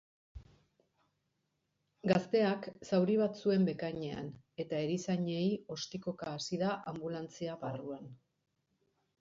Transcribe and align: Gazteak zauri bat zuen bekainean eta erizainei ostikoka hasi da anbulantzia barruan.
Gazteak 2.11 2.69
zauri 2.87 3.17
bat 3.21 3.37
zuen 3.43 3.67
bekainean 3.69 4.31
eta 4.65 4.81
erizainei 4.87 5.45
ostikoka 5.77 6.35
hasi 6.39 6.63
da 6.63 6.75
anbulantzia 6.95 7.61
barruan. 7.67 8.11